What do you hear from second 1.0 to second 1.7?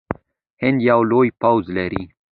لوی پوځ